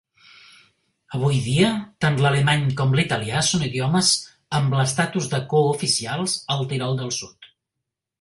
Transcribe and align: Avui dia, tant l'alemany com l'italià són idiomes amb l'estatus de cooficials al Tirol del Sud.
Avui 1.17 1.35
dia, 1.47 1.67
tant 2.05 2.15
l'alemany 2.23 2.63
com 2.79 2.95
l'italià 2.99 3.43
són 3.47 3.65
idiomes 3.67 4.09
amb 4.61 4.73
l'estatus 4.79 5.29
de 5.35 5.41
cooficials 5.53 6.35
al 6.57 6.65
Tirol 6.73 6.99
del 7.03 7.13
Sud. 7.19 7.51